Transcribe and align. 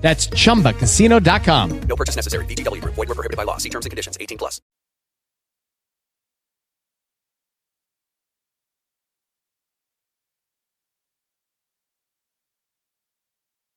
That's 0.00 0.26
chumbacasino.com. 0.28 1.80
No 1.82 1.96
purchase 1.96 2.16
necessary. 2.16 2.44
VGW 2.46 2.80
Group. 2.82 2.94
Void 2.94 3.08
were 3.08 3.14
prohibited 3.14 3.36
by 3.36 3.44
law. 3.44 3.58
See 3.58 3.70
terms 3.70 3.86
and 3.86 3.90
conditions. 3.90 4.16
18 4.20 4.38
plus. 4.38 4.60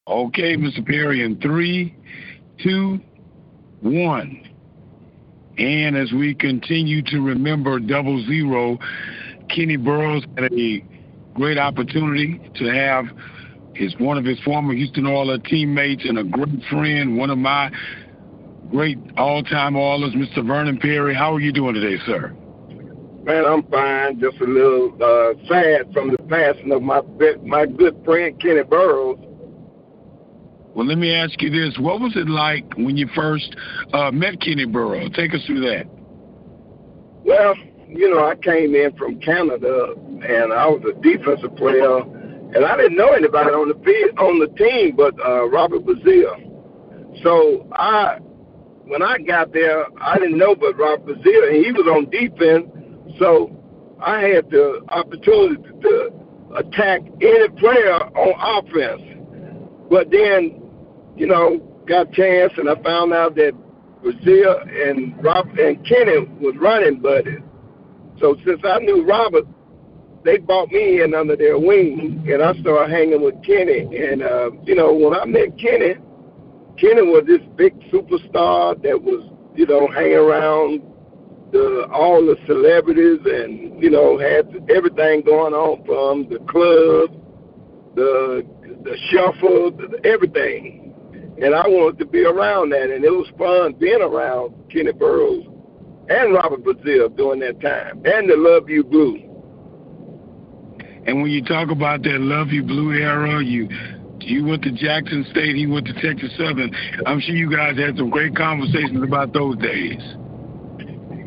Okay, 0.06 0.58
Mr. 0.58 0.86
Perry, 0.86 1.24
in 1.24 1.40
three, 1.40 1.96
two, 2.62 3.00
one. 3.80 4.48
And 5.58 5.96
as 5.96 6.12
we 6.12 6.36
continue 6.36 7.02
to 7.04 7.22
remember 7.22 7.80
double 7.80 8.26
zero, 8.26 8.80
Kenny 9.50 9.78
Burroughs 9.78 10.24
had 10.38 10.52
a 10.54 10.84
great 11.36 11.58
opportunity 11.58 12.40
to 12.56 12.66
have 12.66 13.06
his 13.76 13.96
one 13.98 14.18
of 14.18 14.26
his 14.26 14.40
former 14.42 14.74
Houston 14.74 15.08
Oilers 15.08 15.40
teammates 15.46 16.04
and 16.06 16.20
a 16.20 16.24
great 16.24 16.64
friend, 16.70 17.18
one 17.18 17.30
of 17.30 17.38
my 17.38 17.72
great 18.70 18.98
all-time 19.18 19.76
Oilers, 19.76 20.14
Mr. 20.14 20.46
Vernon 20.46 20.78
Perry. 20.78 21.14
How 21.14 21.34
are 21.34 21.40
you 21.40 21.52
doing 21.52 21.76
today, 21.76 22.02
sir? 22.06 22.36
Man, 23.24 23.46
I'm 23.46 23.64
fine. 23.64 24.20
Just 24.20 24.42
a 24.42 24.46
little 24.46 24.92
uh, 25.02 25.34
sad 25.48 25.94
from 25.94 26.12
the 26.12 26.18
passing 26.28 26.72
of 26.72 26.82
my 26.82 27.02
my 27.44 27.66
good 27.66 28.02
friend 28.04 28.40
Kenny 28.42 28.64
Burroughs. 28.64 29.18
Well, 30.76 30.86
let 30.86 30.98
me 30.98 31.14
ask 31.14 31.42
you 31.42 31.50
this: 31.50 31.78
What 31.80 32.02
was 32.02 32.14
it 32.16 32.28
like 32.28 32.66
when 32.76 32.98
you 32.98 33.08
first 33.16 33.56
uh, 33.94 34.12
met 34.12 34.42
Kenny 34.42 34.66
Burroughs? 34.66 35.12
Take 35.16 35.34
us 35.34 35.42
through 35.46 35.62
that. 35.62 35.86
Well, 37.24 37.56
you 37.88 38.10
know, 38.10 38.26
I 38.26 38.36
came 38.36 38.76
in 38.76 38.94
from 38.98 39.20
Canada, 39.22 39.94
and 39.96 40.52
I 40.52 40.68
was 40.68 40.84
a 40.84 41.00
defensive 41.02 41.56
player, 41.56 42.02
and 42.56 42.66
I 42.66 42.78
didn't 42.78 42.98
know 42.98 43.12
anybody 43.12 43.50
on 43.50 43.68
the 43.68 43.76
field, 43.84 44.20
on 44.20 44.40
the 44.40 44.48
team 44.58 44.96
but 44.96 45.14
uh, 45.26 45.50
Robert 45.50 45.84
Brazile. 45.86 47.24
So 47.24 47.68
I, 47.74 48.18
when 48.86 49.02
I 49.02 49.18
got 49.20 49.54
there, 49.54 49.86
I 50.02 50.18
didn't 50.20 50.38
know 50.38 50.56
but 50.56 50.78
Robert 50.78 51.06
Brazile, 51.06 51.48
and 51.50 51.66
he 51.66 51.72
was 51.72 51.88
on 51.88 52.10
defense. 52.10 52.68
So 53.20 53.52
I 54.00 54.22
had 54.22 54.50
the 54.50 54.84
opportunity 54.90 55.62
to 55.82 56.12
attack 56.56 57.02
any 57.22 57.50
player 57.58 57.96
on 57.96 58.66
offense. 58.66 59.02
But 59.90 60.12
then, 60.12 60.62
you 61.16 61.28
know, 61.28 61.58
got 61.88 62.10
a 62.10 62.12
chance, 62.12 62.54
and 62.58 62.70
I 62.70 62.76
found 62.84 63.14
out 63.14 63.36
that 63.36 63.54
Brazile 64.04 64.90
and 64.90 65.24
Rob 65.24 65.48
and 65.58 65.86
Kenny 65.86 66.28
was 66.40 66.56
running 66.58 67.00
buddies. 67.00 67.40
So 68.20 68.36
since 68.46 68.62
I 68.64 68.80
knew 68.80 69.06
Robert, 69.06 69.46
they 70.24 70.38
brought 70.38 70.72
me 70.72 71.02
in 71.02 71.14
under 71.14 71.36
their 71.36 71.60
wing, 71.60 72.26
and 72.32 72.42
I 72.42 72.54
started 72.62 72.94
hanging 72.94 73.22
with 73.22 73.36
Kenny. 73.44 73.82
And 73.96 74.24
uh, 74.24 74.52
you 74.64 74.76
know, 74.76 74.94
when 74.94 75.14
I 75.14 75.26
met 75.26 75.58
Kenny, 75.58 75.96
Kenny 76.78 77.02
was 77.02 77.24
this 77.28 77.42
big 77.56 77.78
superstar 77.92 78.82
that 78.84 79.02
was, 79.02 79.30
you 79.56 79.66
know, 79.66 79.88
hanging 79.88 80.14
around 80.14 80.82
the 81.52 81.88
all 81.94 82.26
the 82.26 82.38
celebrities, 82.48 83.20
and 83.26 83.82
you 83.82 83.90
know, 83.90 84.18
had 84.18 84.48
everything 84.70 85.22
going 85.22 85.54
on 85.54 85.86
from 85.86 86.30
the 86.30 86.40
club, 86.50 87.12
the 87.96 88.46
the 88.84 88.98
shuffle, 89.10 89.72
the, 89.72 90.00
everything. 90.06 90.80
And 91.42 91.56
I 91.56 91.68
wanted 91.68 91.98
to 92.00 92.06
be 92.06 92.24
around 92.24 92.70
that, 92.72 92.92
and 92.92 93.04
it 93.04 93.10
was 93.10 93.28
fun 93.38 93.74
being 93.74 94.02
around 94.02 94.54
Kenny 94.72 94.92
Burroughs 94.92 95.46
and 96.10 96.34
Robert 96.34 96.64
Brazile 96.64 97.16
during 97.16 97.40
that 97.40 97.60
time, 97.60 98.02
and 98.06 98.30
the 98.30 98.36
Love 98.38 98.70
You 98.70 98.84
Blue. 98.84 99.33
And 101.06 101.22
when 101.22 101.32
you 101.32 101.44
talk 101.44 101.70
about 101.70 102.04
that 102.04 102.20
Love 102.22 102.50
You 102.50 102.64
Blue 102.64 102.94
era, 102.94 103.44
you 103.44 103.68
you 104.20 104.46
went 104.46 104.64
to 104.64 104.72
Jackson 104.72 105.26
State, 105.32 105.56
he 105.56 105.68
went 105.68 105.86
to 105.88 105.94
Texas 105.94 106.32
Southern. 106.38 106.74
I'm 107.06 107.20
sure 107.20 107.36
you 107.36 107.52
guys 107.52 107.78
had 107.78 107.98
some 107.98 108.10
great 108.10 108.36
conversations 108.36 109.04
about 109.04 109.34
those 109.34 109.58
days. 109.58 110.00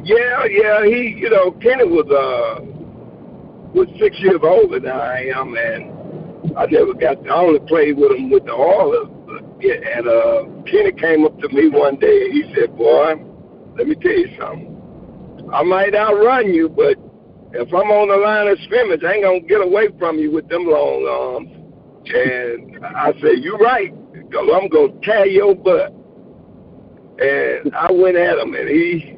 Yeah, 0.03 0.45
yeah, 0.49 0.85
he, 0.87 1.17
you 1.19 1.29
know, 1.29 1.51
Kenny 1.61 1.85
was 1.85 2.07
uh 2.09 2.65
was 3.75 3.89
six 4.01 4.17
years 4.21 4.41
older 4.43 4.81
than 4.81 4.93
I 4.93 5.29
am, 5.35 5.55
and 5.57 6.57
I 6.57 6.67
never 6.67 6.95
got. 6.95 7.23
To, 7.25 7.31
I 7.31 7.37
only 7.37 7.61
played 7.61 7.99
with 7.99 8.13
him 8.13 8.31
with 8.31 8.47
the 8.47 8.53
Oilers. 8.53 9.09
Yeah, 9.61 9.75
and 9.75 10.09
uh, 10.09 10.71
Kenny 10.71 10.93
came 10.93 11.25
up 11.25 11.39
to 11.41 11.49
me 11.49 11.69
one 11.69 11.97
day 11.97 12.25
and 12.25 12.33
he 12.33 12.55
said, 12.55 12.77
"Boy, 12.77 13.17
let 13.77 13.87
me 13.87 13.95
tell 13.97 14.13
you 14.13 14.31
something. 14.41 14.73
I 15.53 15.63
might 15.63 15.95
outrun 15.95 16.53
you, 16.53 16.69
but 16.69 16.97
if 17.59 17.73
I'm 17.73 17.91
on 17.91 18.09
the 18.09 18.17
line 18.17 18.49
of 18.49 18.59
scrimmage, 18.65 19.03
I 19.05 19.15
ain't 19.15 19.25
gonna 19.25 19.41
get 19.41 19.61
away 19.61 19.89
from 19.99 20.19
you 20.19 20.31
with 20.31 20.49
them 20.49 20.67
long 20.67 21.07
arms." 21.07 21.51
And 22.15 22.85
I 22.85 23.13
said, 23.21 23.39
"You're 23.41 23.59
right, 23.59 23.93
I'm 23.93 24.69
gonna 24.69 24.93
tear 25.03 25.27
your 25.27 25.55
butt." 25.55 25.93
And 27.19 27.75
I 27.75 27.91
went 27.93 28.17
at 28.17 28.39
him, 28.39 28.55
and 28.55 28.69
he 28.69 29.17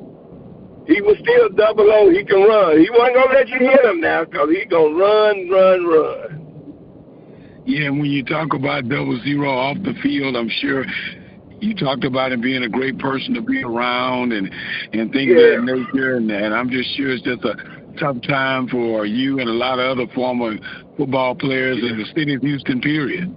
he 0.86 1.02
was 1.02 1.18
still 1.18 1.50
double 1.50 1.90
O. 1.92 2.08
He 2.10 2.24
can 2.24 2.42
run. 2.42 2.80
He 2.80 2.88
wasn't 2.90 3.16
gonna 3.16 3.34
let 3.34 3.48
you 3.48 3.58
hit 3.58 3.84
him 3.84 4.00
now, 4.00 4.24
because 4.24 4.48
he 4.50 4.64
gonna 4.64 4.94
run, 4.94 5.50
run, 5.50 5.86
run. 5.86 6.40
Yeah, 7.66 7.90
when 7.90 8.06
you 8.06 8.24
talk 8.24 8.54
about 8.54 8.88
double 8.88 9.20
zero 9.22 9.50
off 9.50 9.76
the 9.82 9.92
field, 10.02 10.34
I'm 10.36 10.48
sure 10.48 10.86
you 11.60 11.74
talked 11.74 12.04
about 12.04 12.32
him 12.32 12.40
being 12.40 12.62
a 12.62 12.68
great 12.68 12.98
person 12.98 13.34
to 13.34 13.42
be 13.42 13.62
around 13.62 14.32
and 14.32 14.50
and 14.94 15.12
things 15.12 15.32
Yeah. 15.36 15.58
of 15.58 15.66
that 15.66 15.74
nature. 15.74 16.16
And, 16.16 16.30
and 16.30 16.54
I'm 16.54 16.70
just 16.70 16.96
sure 16.96 17.10
it's 17.10 17.22
just 17.22 17.44
a 17.44 17.54
tough 17.98 18.16
time 18.22 18.68
for 18.68 19.06
you 19.06 19.38
and 19.40 19.48
a 19.48 19.52
lot 19.52 19.78
of 19.78 19.98
other 19.98 20.12
former 20.14 20.56
football 20.96 21.34
players 21.34 21.78
in 21.78 21.98
the 21.98 22.04
city 22.14 22.34
of 22.34 22.42
Houston. 22.42 22.80
Period. 22.80 23.34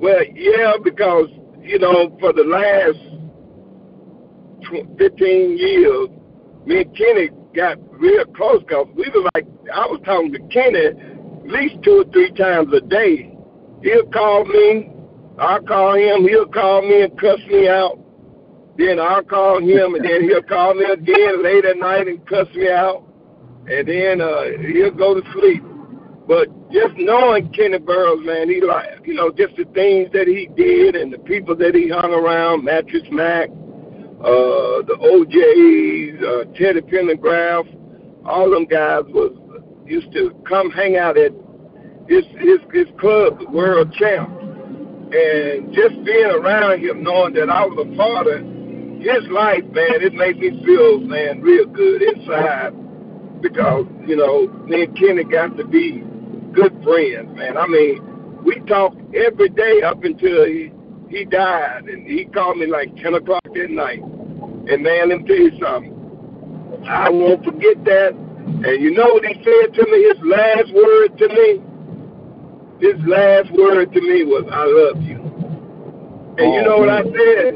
Well, 0.00 0.24
yeah, 0.34 0.74
because 0.82 1.28
you 1.62 1.78
know, 1.78 2.16
for 2.20 2.32
the 2.32 2.44
last 2.44 2.98
15 4.98 5.58
years, 5.58 6.08
me 6.66 6.82
and 6.82 6.96
Kenny 6.96 7.30
got 7.54 7.78
real 8.00 8.24
close 8.26 8.62
because 8.62 8.86
we 8.94 9.10
were 9.14 9.28
like, 9.34 9.46
I 9.74 9.86
was 9.86 10.00
talking 10.04 10.32
to 10.32 10.38
Kenny 10.48 10.86
at 10.86 11.46
least 11.46 11.82
two 11.82 12.04
or 12.06 12.12
three 12.12 12.32
times 12.32 12.72
a 12.72 12.80
day. 12.80 13.34
He'll 13.82 14.06
call 14.06 14.44
me, 14.44 14.90
I'll 15.38 15.62
call 15.62 15.94
him, 15.94 16.26
he'll 16.28 16.46
call 16.46 16.82
me 16.82 17.02
and 17.02 17.18
cuss 17.18 17.40
me 17.48 17.68
out. 17.68 17.98
Then 18.76 19.00
I'll 19.00 19.24
call 19.24 19.58
him, 19.58 19.94
and 19.94 20.04
then 20.04 20.22
he'll 20.22 20.42
call 20.42 20.74
me 20.74 20.84
again 20.84 21.42
late 21.42 21.64
at 21.64 21.76
night 21.78 22.06
and 22.06 22.24
cuss 22.26 22.46
me 22.54 22.70
out. 22.70 23.07
And 23.70 23.86
then 23.86 24.20
uh, 24.20 24.44
he'll 24.72 24.90
go 24.90 25.14
to 25.14 25.32
sleep. 25.32 25.62
But 26.26 26.48
just 26.70 26.94
knowing 26.96 27.50
Kenny 27.52 27.78
Burroughs, 27.78 28.24
man, 28.24 28.48
he 28.48 28.60
like, 28.60 29.06
you 29.06 29.14
know, 29.14 29.30
just 29.30 29.56
the 29.56 29.64
things 29.72 30.10
that 30.12 30.26
he 30.26 30.48
did 30.56 30.94
and 30.94 31.12
the 31.12 31.18
people 31.18 31.56
that 31.56 31.74
he 31.74 31.88
hung 31.88 32.12
around, 32.12 32.64
Mattress 32.64 33.08
Mac, 33.10 33.48
uh, 34.20 34.84
the 34.84 34.96
OJs, 35.00 36.22
uh, 36.22 36.44
Teddy 36.56 36.80
Pendergrass, 36.80 37.66
all 38.26 38.50
them 38.50 38.66
guys 38.66 39.04
was 39.08 39.32
used 39.86 40.12
to 40.12 40.34
come 40.46 40.70
hang 40.70 40.96
out 40.96 41.16
at 41.16 41.32
his 42.08 42.24
his 42.38 42.60
his 42.72 42.88
club, 42.98 43.38
the 43.38 43.48
World 43.50 43.92
Champ, 43.94 44.28
and 44.28 45.72
just 45.72 45.94
being 46.04 46.30
around 46.30 46.80
him, 46.80 47.02
knowing 47.02 47.34
that 47.34 47.48
I 47.48 47.64
was 47.64 47.86
a 47.86 47.96
part 47.96 48.26
of 48.26 48.40
his 49.00 49.30
life, 49.30 49.64
man, 49.72 50.02
it 50.02 50.12
made 50.12 50.38
me 50.38 50.62
feel, 50.64 51.00
man, 51.00 51.40
real 51.40 51.66
good 51.66 52.02
inside 52.02 52.74
because 53.40 53.86
you 54.06 54.16
know 54.16 54.48
me 54.66 54.84
and 54.84 54.96
Kenny 54.96 55.24
got 55.24 55.56
to 55.56 55.66
be 55.66 56.02
good 56.52 56.72
friends, 56.82 57.36
man. 57.36 57.56
I 57.56 57.66
mean, 57.66 58.42
we 58.44 58.60
talked 58.66 58.98
every 59.14 59.48
day 59.50 59.82
up 59.82 60.02
until 60.04 60.44
he 60.46 60.72
he 61.08 61.24
died, 61.24 61.84
and 61.84 62.06
he 62.06 62.26
called 62.26 62.58
me 62.58 62.66
like 62.66 62.94
ten 62.96 63.14
o'clock 63.14 63.46
at 63.46 63.70
night. 63.70 64.02
And 64.02 64.82
man, 64.82 65.08
let 65.08 65.20
me 65.20 65.24
tell 65.26 65.36
you 65.36 65.58
something. 65.60 65.94
I 66.88 67.08
won't 67.08 67.44
forget 67.44 67.82
that. 67.84 68.12
And 68.12 68.82
you 68.82 68.90
know 68.90 69.14
what 69.14 69.24
he 69.24 69.34
said 69.34 69.74
to 69.74 69.86
me? 69.90 70.02
His 70.08 70.20
last 70.24 70.72
word 70.74 71.18
to 71.18 71.28
me. 71.28 71.62
His 72.80 73.00
last 73.06 73.50
word 73.52 73.92
to 73.92 74.00
me 74.00 74.24
was, 74.24 74.44
"I 74.52 74.64
love 74.64 75.02
you." 75.02 75.18
And 76.38 76.54
you 76.54 76.62
know 76.62 76.78
what 76.78 76.88
I 76.88 77.02
said? 77.02 77.54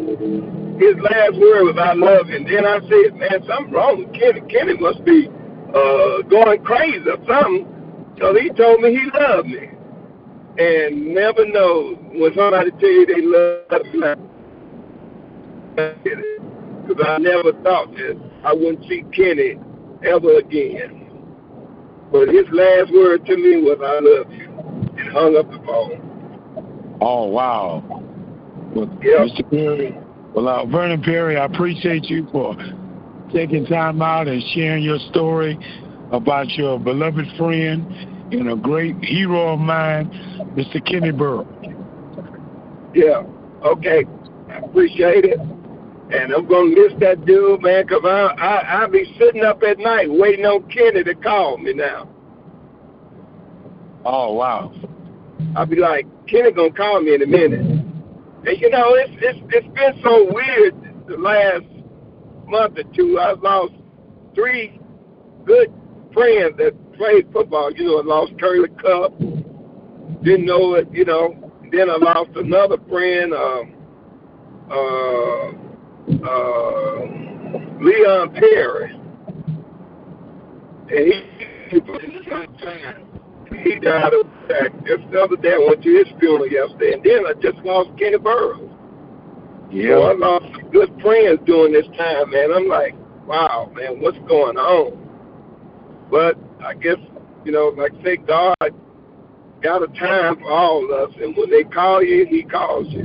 His 0.81 0.97
last 0.99 1.39
word 1.39 1.63
was, 1.71 1.77
"I 1.79 1.93
love 1.93 2.29
you." 2.29 2.37
And 2.37 2.47
then 2.47 2.67
I 2.67 2.81
said, 2.81 3.15
"Man, 3.17 3.45
something 3.47 3.73
wrong 3.73 3.99
with 3.99 4.13
Kenny. 4.13 4.41
Kenny 4.49 4.75
must 4.75 5.05
be 5.05 5.31
uh, 5.75 6.23
going 6.29 6.63
crazy 6.65 7.09
or 7.09 7.19
something." 7.27 7.67
So 8.19 8.35
he 8.35 8.51
told 8.51 8.81
me 8.81 8.91
he 8.91 9.11
loved 9.19 9.49
me. 9.49 9.69
And 10.59 11.15
never 11.15 11.47
know 11.47 11.95
when 12.13 12.35
somebody 12.35 12.71
tell 12.73 12.91
you 12.91 13.07
they 13.07 13.23
love 13.23 13.87
you. 13.93 14.15
Because 15.75 16.25
because 16.87 17.05
I 17.07 17.19
never 17.19 17.53
thought 17.63 17.91
that 17.95 18.21
I 18.45 18.53
wouldn't 18.53 18.87
see 18.89 19.05
Kenny 19.15 19.57
ever 20.05 20.39
again. 20.39 21.09
But 22.11 22.29
his 22.29 22.45
last 22.53 22.93
word 22.93 23.25
to 23.27 23.37
me 23.37 23.63
was, 23.63 23.79
I 23.81 24.01
love 24.01 24.33
you, 24.33 24.51
and 24.99 25.13
hung 25.13 25.37
up 25.37 25.51
the 25.51 25.59
phone. 25.65 26.99
Oh, 27.01 27.25
wow. 27.27 27.83
Well, 28.75 28.91
Yep. 29.03 29.29
Mr. 29.29 29.51
Perry, 29.51 29.99
well, 30.35 30.49
uh, 30.49 30.67
Vernon 30.67 31.03
Perry, 31.03 31.39
I 31.39 31.47
appreciate 31.47 32.05
you 32.05 32.29
for 32.31 32.55
taking 33.33 33.67
time 33.67 34.03
out 34.03 34.29
and 34.29 34.43
sharing 34.55 34.83
your 34.83 34.99
story 35.11 35.59
about 36.13 36.51
your 36.51 36.79
beloved 36.79 37.27
friend 37.37 37.87
and 38.33 38.51
a 38.51 38.57
great 38.57 38.97
hero 39.03 39.55
of 39.55 39.61
mine, 39.61 40.11
Mr. 40.57 40.85
Kenny 40.85 41.11
Burrough. 41.11 41.47
Yeah. 42.95 43.23
Okay. 43.65 44.05
I 44.49 44.59
appreciate 44.59 45.25
it. 45.25 45.39
And 45.39 46.33
I'm 46.33 46.47
gonna 46.47 46.69
miss 46.69 46.93
that 47.01 47.25
dude, 47.25 47.63
man, 47.63 47.87
'cause 47.87 48.05
I 48.05 48.35
I 48.37 48.83
I 48.83 48.87
be 48.87 49.15
sitting 49.19 49.43
up 49.43 49.63
at 49.63 49.79
night 49.79 50.11
waiting 50.11 50.45
on 50.45 50.63
Kenny 50.65 51.03
to 51.05 51.15
call 51.15 51.57
me 51.57 51.73
now. 51.73 52.07
Oh, 54.05 54.35
wow. 54.35 54.73
I'll 55.57 55.67
be 55.67 55.77
like, 55.77 56.07
Kenny 56.27 56.51
gonna 56.53 56.71
call 56.71 57.01
me 57.01 57.15
in 57.15 57.23
a 57.23 57.27
minute. 57.27 57.61
And 57.61 58.61
you 58.61 58.69
know, 58.71 58.95
it's 58.95 59.13
it's 59.23 59.39
it's 59.51 59.69
been 59.69 60.03
so 60.03 60.31
weird 60.33 60.75
the 61.07 61.17
last 61.17 61.65
month 62.53 62.79
or 62.79 62.85
two. 62.95 63.19
I've 63.19 63.43
lost 63.43 63.73
three 64.35 64.79
good 65.45 65.73
friends 66.13 66.57
that 66.59 66.75
played 66.93 67.33
football. 67.33 67.73
You 67.73 67.85
know, 67.87 67.99
I 68.01 68.03
lost 68.05 68.33
Curley 68.39 68.69
Culp. 68.81 69.19
Didn't 70.23 70.45
know 70.47 70.75
it, 70.75 70.87
you 70.93 71.07
know. 71.07 71.51
Then 71.73 71.89
I 71.89 71.97
lost 71.97 72.31
another 72.37 72.77
friend, 72.89 73.33
um, 73.33 73.75
uh, 74.71 75.49
uh, 76.29 77.01
Leon 77.81 78.35
Perry. 78.35 78.93
And 80.91 81.07
he, 81.09 81.81
he 83.65 83.79
died 83.81 84.13
of 84.13 84.27
attack. 84.45 84.73
Just 84.87 85.11
the 85.11 85.23
other 85.23 85.37
day, 85.37 85.55
I 85.55 85.67
went 85.67 85.83
to 85.83 85.89
his 85.89 86.07
funeral 86.21 86.47
yesterday, 86.47 86.93
and 86.93 87.03
then 87.03 87.27
I 87.27 87.33
just 87.41 87.57
lost 87.65 87.99
Kenny 87.99 88.19
Burroughs. 88.19 88.82
So 89.73 90.03
I 90.03 90.13
lost 90.13 90.45
some 90.53 90.71
good 90.71 90.93
friends 91.01 91.41
during 91.47 91.73
this 91.73 91.87
time, 91.97 92.31
man. 92.31 92.53
I'm 92.55 92.69
like, 92.69 92.95
wow, 93.27 93.73
man, 93.75 94.03
what's 94.03 94.19
going 94.29 94.59
on? 94.59 94.99
But 96.11 96.37
I 96.63 96.75
guess, 96.75 96.99
you 97.47 97.53
know, 97.53 97.73
like 97.75 97.93
I 98.01 98.05
say, 98.05 98.17
God 98.19 98.55
got 99.63 99.83
a 99.83 99.87
time 99.99 100.37
for 100.41 100.51
all 100.51 100.85
of 100.85 100.91
us, 100.91 101.17
and 101.23 101.35
when 101.35 101.51
they 101.51 101.65
call 101.65 102.03
you, 102.03 102.27
He 102.27 102.43
calls 102.43 102.87
you. 102.91 103.05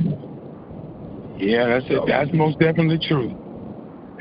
Yeah, 1.38 1.68
that's 1.68 1.86
it. 1.88 2.02
That's 2.06 2.30
most 2.34 2.58
definitely 2.58 2.98
true. 3.08 3.30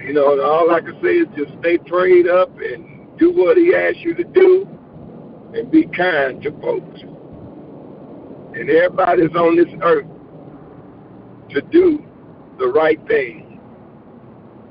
You 0.01 0.13
know, 0.13 0.31
and 0.31 0.41
all 0.41 0.71
I 0.71 0.79
can 0.79 0.97
say 1.03 1.17
is 1.17 1.27
just 1.35 1.51
stay 1.59 1.77
prayed 1.79 2.27
up 2.27 2.49
and 2.59 3.17
do 3.17 3.33
what 3.33 3.57
He 3.57 3.75
asks 3.75 3.99
you 3.99 4.13
to 4.13 4.23
do, 4.23 4.65
and 5.53 5.69
be 5.69 5.85
kind 5.87 6.41
to 6.43 6.51
folks. 6.61 7.01
And 8.53 8.69
everybody's 8.69 9.35
on 9.35 9.57
this 9.57 9.73
earth 9.81 10.07
to 11.49 11.61
do 11.61 12.06
the 12.57 12.67
right 12.67 12.99
thing. 13.07 13.59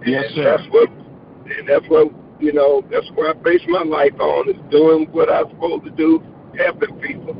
Yes, 0.04 0.24
sir. 0.34 0.56
That's 0.56 0.68
what, 0.72 0.88
and 0.90 1.68
that's 1.68 1.86
what 1.88 2.12
you 2.40 2.52
know. 2.52 2.82
That's 2.90 3.08
where 3.14 3.30
I 3.30 3.32
base 3.34 3.62
my 3.68 3.82
life 3.82 4.18
on 4.20 4.48
is 4.48 4.56
doing 4.70 5.08
what 5.12 5.30
I'm 5.30 5.48
supposed 5.50 5.84
to 5.84 5.90
do, 5.90 6.22
helping 6.58 6.98
people. 7.00 7.36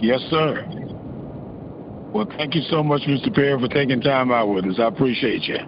Yes, 0.00 0.20
sir. 0.30 0.66
Well, 2.12 2.26
thank 2.36 2.54
you 2.54 2.62
so 2.70 2.82
much, 2.82 3.02
Mr. 3.02 3.34
Perry, 3.34 3.58
for 3.58 3.68
taking 3.68 4.00
time 4.00 4.30
out 4.30 4.46
with 4.46 4.64
us. 4.66 4.78
I 4.78 4.86
appreciate 4.86 5.42
you. 5.42 5.58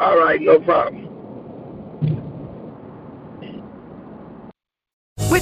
All 0.00 0.18
right, 0.18 0.40
no 0.40 0.58
problem. 0.60 1.08
With 5.30 5.41